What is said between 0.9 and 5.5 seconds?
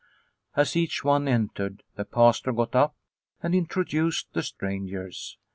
one entered the Pastor got up and in troduced the strangers.